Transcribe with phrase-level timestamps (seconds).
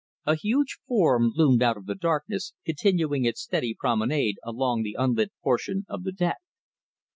[0.25, 5.31] A huge form loomed out of the darkness, continuing its steady promenade along the unlit
[5.43, 6.39] portion of the deck.